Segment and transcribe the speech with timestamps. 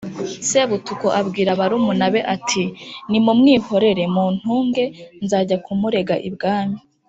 [0.49, 2.63] Sebutuku abwira barumunabe ati:
[3.09, 4.83] “Nimumwihorere muntunge
[5.23, 6.79] nzajya kumurega ibwami.”